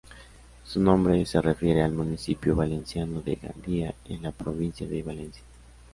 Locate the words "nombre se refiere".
0.81-1.83